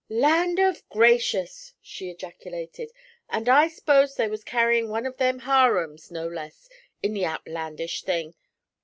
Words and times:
'Land 0.09 0.57
of 0.57 0.81
gracious!' 0.89 1.75
she 1.79 2.09
ejaculated, 2.09 2.91
'and 3.29 3.47
I 3.47 3.67
s'posed 3.67 4.17
they 4.17 4.27
was 4.27 4.43
carrying 4.43 4.89
one 4.89 5.05
of 5.05 5.17
them 5.17 5.41
harums, 5.41 6.09
no 6.09 6.27
less, 6.27 6.67
in 7.03 7.13
the 7.13 7.27
outlandish 7.27 8.01
thing!' 8.01 8.33